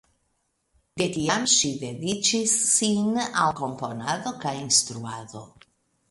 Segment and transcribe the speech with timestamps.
[1.01, 5.43] De tiam ŝi dediĉis sin al komponado kaj instruado.